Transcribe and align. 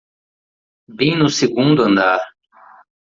Bem 0.87 1.15
no 1.19 1.29
segundo 1.29 1.83
andar. 1.83 2.21